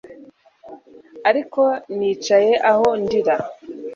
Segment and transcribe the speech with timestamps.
[1.29, 1.61] ariko
[1.97, 3.35] nicaye aho ndira